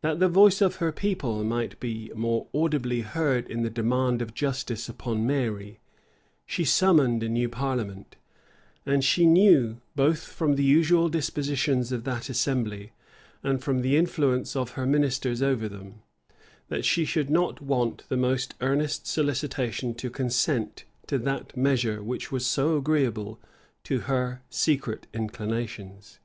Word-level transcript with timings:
That 0.00 0.18
the 0.18 0.26
voice 0.28 0.60
of 0.60 0.74
her 0.82 0.90
people 0.90 1.44
might 1.44 1.78
be 1.78 2.10
more 2.16 2.48
audibly 2.52 3.02
heard 3.02 3.48
in 3.48 3.62
the 3.62 3.70
demand 3.70 4.20
of 4.20 4.34
justice 4.34 4.88
upon 4.88 5.24
Mary, 5.28 5.78
she 6.44 6.64
summoned 6.64 7.22
a 7.22 7.28
new 7.28 7.48
parliament; 7.48 8.16
and 8.84 9.04
she 9.04 9.26
knew, 9.26 9.76
both 9.94 10.24
from 10.24 10.56
the 10.56 10.64
usual 10.64 11.08
dispositions 11.08 11.92
of 11.92 12.02
that 12.02 12.28
assembly, 12.28 12.94
and 13.44 13.62
from 13.62 13.82
the 13.82 13.96
influence 13.96 14.56
of 14.56 14.70
her 14.70 14.86
ministers 14.86 15.40
over 15.40 15.68
them, 15.68 16.02
that 16.68 16.84
she 16.84 17.04
should 17.04 17.30
not 17.30 17.60
want 17.60 18.02
the 18.08 18.16
most 18.16 18.54
earnest 18.60 19.06
solicitation 19.06 19.94
to 19.94 20.10
consent 20.10 20.82
to 21.06 21.16
that 21.16 21.56
measure 21.56 22.02
which 22.02 22.32
was 22.32 22.44
so 22.44 22.76
agreeable 22.76 23.38
to 23.84 24.00
her 24.00 24.42
secret 24.50 25.06
inclinations. 25.14 26.18